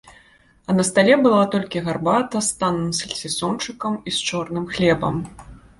А 0.69 0.75
на 0.77 0.83
стале 0.89 1.17
была 1.25 1.41
толькі 1.55 1.83
гарбата 1.89 2.41
з 2.49 2.59
танным 2.63 2.91
сальцісончыкам 3.01 3.93
і 4.07 4.19
з 4.19 4.33
чорным 4.33 4.65
хлебам. 4.75 5.15